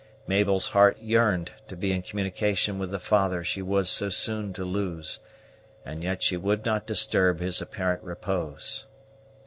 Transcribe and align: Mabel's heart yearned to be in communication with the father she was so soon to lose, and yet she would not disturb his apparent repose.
Mabel's 0.25 0.69
heart 0.69 0.97
yearned 0.99 1.51
to 1.67 1.75
be 1.75 1.91
in 1.91 2.01
communication 2.01 2.79
with 2.79 2.89
the 2.89 2.97
father 2.99 3.43
she 3.43 3.61
was 3.61 3.87
so 3.87 4.09
soon 4.09 4.51
to 4.53 4.65
lose, 4.65 5.19
and 5.85 6.01
yet 6.01 6.23
she 6.23 6.37
would 6.37 6.65
not 6.65 6.87
disturb 6.87 7.39
his 7.39 7.61
apparent 7.61 8.01
repose. 8.01 8.87